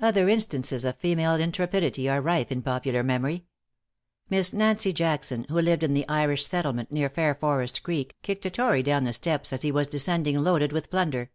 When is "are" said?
2.08-2.22